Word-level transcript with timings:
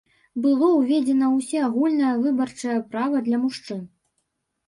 Было 0.43 0.67
ўведзена 0.77 1.27
ўсеагульнае 1.33 2.13
выбарчае 2.23 2.77
права 2.93 3.17
для 3.27 3.37
мужчын. 3.43 3.85